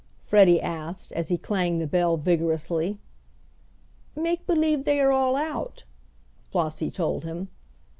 [0.17, 2.97] Freddie asked, as he clanged the bell vigorously.
[4.15, 5.83] "Make b'lieve they are all out,"
[6.49, 7.49] Flossie told him.